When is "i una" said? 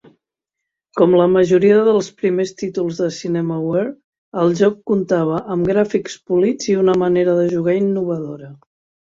6.73-6.99